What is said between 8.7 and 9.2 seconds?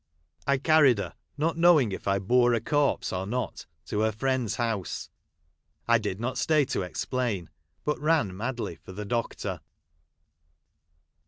for the